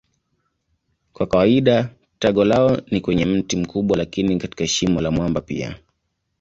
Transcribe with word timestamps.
Kwa 1.13 1.27
kawaida 1.27 1.89
tago 2.19 2.45
lao 2.45 2.81
ni 2.91 3.01
kwenye 3.01 3.25
mti 3.25 3.57
mkubwa 3.57 3.97
lakini 3.97 4.39
katika 4.39 4.67
shimo 4.67 5.01
la 5.01 5.11
mwamba 5.11 5.41
pia. 5.41 5.75